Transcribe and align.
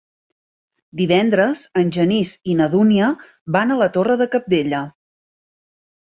Divendres 0.99 1.59
en 1.81 1.91
Genís 1.97 2.31
i 2.53 2.55
na 2.61 2.69
Dúnia 2.71 3.09
van 3.57 3.75
a 3.75 3.77
la 3.83 3.89
Torre 3.99 4.15
de 4.23 4.27
Cabdella. 4.37 4.81